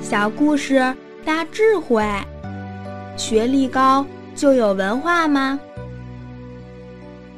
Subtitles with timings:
[0.00, 0.94] 小故事
[1.24, 2.04] 大智慧，
[3.16, 5.58] 学历高就有文化吗？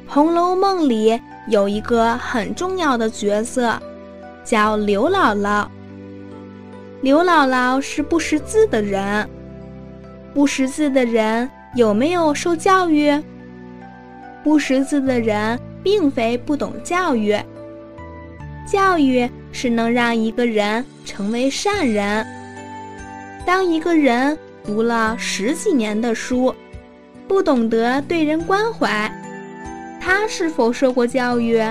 [0.13, 3.73] 《红楼梦》里有一个很重要的角色，
[4.43, 5.67] 叫刘姥姥。
[7.05, 9.29] 刘姥姥是不识字的人，
[10.33, 13.13] 不识字的人有没有受教育？
[14.43, 17.37] 不识字的人并非不懂教育，
[18.67, 22.25] 教育是能让一个人成为善人。
[23.45, 26.55] 当一个人读了十几年的书，
[27.27, 29.11] 不懂得对人关怀，
[30.01, 31.61] 他是否受过教育？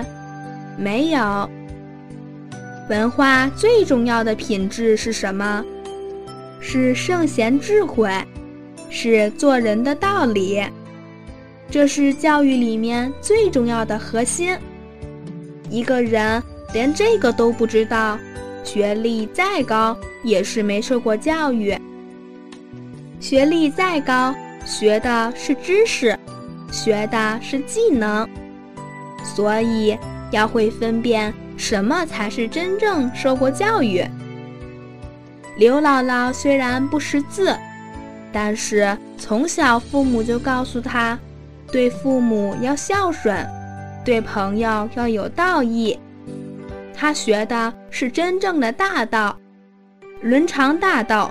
[0.78, 1.50] 没有。
[2.88, 5.64] 文化最重要的品质是什么？
[6.60, 8.10] 是圣贤智慧，
[8.90, 10.62] 是做人的道理。
[11.70, 14.56] 这是教育里面最重要的核心。
[15.70, 16.42] 一个人
[16.74, 18.18] 连这个都不知道。
[18.62, 21.76] 学历再高，也是没受过教育。
[23.20, 26.18] 学历再高，学的是知识，
[26.72, 28.26] 学的是技能，
[29.22, 29.98] 所以
[30.30, 34.04] 要会分辨什么才是真正受过教育。
[35.56, 37.56] 刘姥姥虽然不识字，
[38.32, 41.18] 但是从小父母就告诉她，
[41.70, 43.46] 对父母要孝顺，
[44.04, 45.98] 对朋友要有道义。
[46.92, 49.36] 她学的是真正的大道，
[50.20, 51.30] 伦常大道。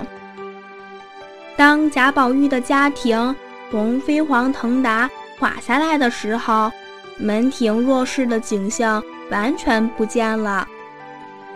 [1.55, 3.35] 当贾宝玉的家庭
[3.69, 6.71] 从飞黄腾达垮下来的时候，
[7.17, 10.67] 门庭若市的景象完全不见了，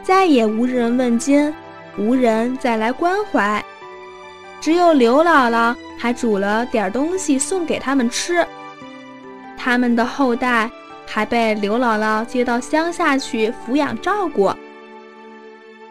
[0.03, 1.53] 再也无人问津，
[1.97, 3.63] 无人再来关怀，
[4.59, 8.45] 只有刘姥姥还煮了点东西送给他们吃。
[9.57, 10.69] 他们的后代。
[11.09, 14.51] 还被刘姥姥接到乡下去抚养照顾，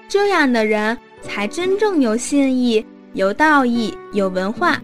[0.06, 2.84] 这样的人才真正有信义、
[3.15, 4.78] 有道义、有文化。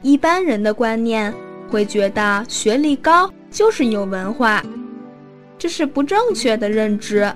[0.00, 1.32] 一般人的观念
[1.68, 4.64] 会觉得学历高就是有文化，
[5.58, 7.32] 这是不正确的认知。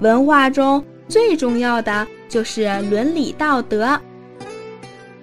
[0.00, 4.00] 文化中最重要的就是伦理道德。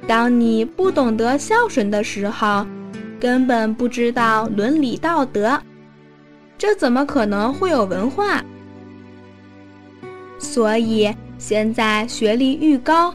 [0.08, 2.66] 当你不懂得孝顺的时候，
[3.20, 5.60] 根本不知道伦理道德，
[6.58, 8.42] 这怎么可能会有文化？
[10.40, 13.14] 所以现在学历愈高，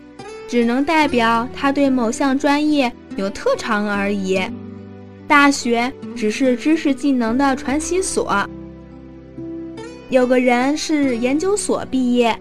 [0.48, 4.40] 只能代表他对某项专业有特长而已。
[5.32, 8.46] 大学只是知识技能的传习所。
[10.10, 12.38] 有个人是研究所毕业，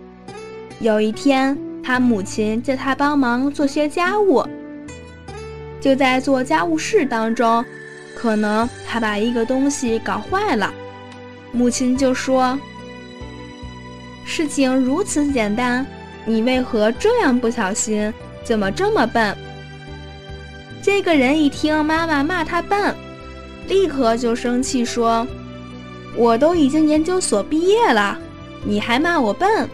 [0.81, 4.45] 有一天他母亲叫他帮忙做些家务。
[5.79, 7.63] 就在做家务事当中，
[8.13, 10.73] 可能他把一个东西搞坏了，
[11.53, 12.59] 母亲就说
[14.25, 15.87] ：“事情如此简单，
[16.25, 18.13] 你为何这样不小心？
[18.43, 19.33] 怎么这么笨？”
[20.93, 22.93] 这个人一听妈妈骂他笨，
[23.69, 25.25] 立刻就生气说
[26.17, 28.19] ：“我都已经研究所毕业了，
[28.65, 29.69] 你还骂我笨？”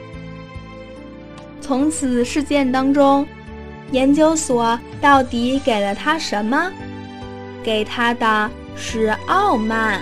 [1.59, 3.27] 从此事件当中。
[3.91, 6.71] 研究所到底给了他什么？
[7.63, 9.99] 给他的是傲慢。